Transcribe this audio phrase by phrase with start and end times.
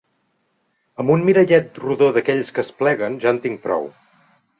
[1.03, 3.87] Amb un mirallet rodó d'aquells que es pleguen ja en tinc prou